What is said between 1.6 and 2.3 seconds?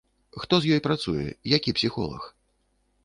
псіхолаг?